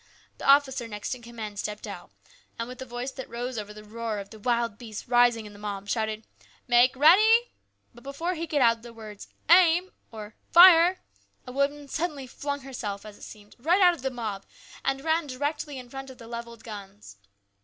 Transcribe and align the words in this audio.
The 0.39 0.47
officer 0.49 0.87
next 0.87 1.13
in 1.13 1.21
command 1.21 1.59
stepped 1.59 1.85
out, 1.85 2.09
and 2.57 2.71
in 2.71 2.77
a 2.81 2.85
voice 2.85 3.11
that 3.11 3.29
rose 3.29 3.59
over 3.59 3.71
the 3.71 3.83
roar 3.83 4.17
of 4.17 4.31
the 4.31 4.39
wild 4.39 4.79
beast 4.79 5.07
rising 5.07 5.45
in 5.45 5.53
the 5.53 5.59
mob, 5.59 5.87
shouted," 5.87 6.25
Make 6.67 6.95
ready!" 6.95 7.51
But 7.93 8.01
before 8.01 8.33
he 8.33 8.47
could 8.47 8.61
add 8.61 8.81
the 8.81 8.93
words" 8.93 9.27
aim," 9.51 9.91
or" 10.11 10.33
fire," 10.51 11.01
a 11.45 11.51
woman 11.51 11.87
suddenly 11.87 12.25
flung 12.25 12.61
herself, 12.61 13.05
as 13.05 13.15
it 13.19 13.21
seemed, 13.21 13.55
right 13.59 13.79
out 13.79 13.93
of 13.93 14.01
the 14.01 14.09
mob 14.09 14.47
and 14.83 15.03
ran 15.03 15.25
up 15.25 15.29
directly 15.29 15.77
in 15.77 15.87
front 15.87 16.09
of 16.09 16.17
the 16.17 16.25
levelled 16.27 16.63
guns. 16.63 17.17